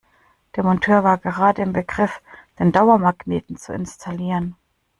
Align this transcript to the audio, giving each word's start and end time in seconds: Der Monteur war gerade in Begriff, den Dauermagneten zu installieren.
Der 0.55 0.63
Monteur 0.63 1.03
war 1.03 1.19
gerade 1.19 1.61
in 1.61 1.73
Begriff, 1.73 2.23
den 2.57 2.71
Dauermagneten 2.71 3.55
zu 3.57 3.71
installieren. 3.71 4.55